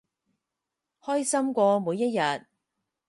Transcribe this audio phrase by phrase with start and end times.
[1.03, 2.47] 開心過每一日